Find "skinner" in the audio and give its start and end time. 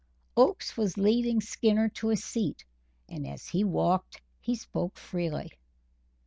1.41-1.87